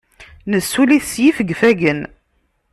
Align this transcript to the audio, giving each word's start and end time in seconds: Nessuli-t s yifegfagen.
Nessuli-t 0.51 1.05
s 1.11 1.13
yifegfagen. 1.23 1.99